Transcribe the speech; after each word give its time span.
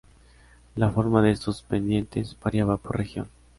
La 0.77 0.89
forma 0.89 1.21
de 1.21 1.29
estos 1.29 1.61
pendientes 1.61 2.35
variaba 2.41 2.77
por 2.77 2.97
región. 2.97 3.27